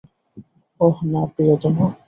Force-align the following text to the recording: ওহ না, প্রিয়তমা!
ওহ 0.79 0.97
না, 1.11 1.21
প্রিয়তমা! 1.33 1.87